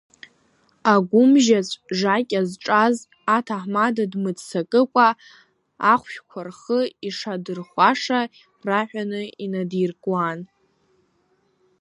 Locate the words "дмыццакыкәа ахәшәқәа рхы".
4.11-6.79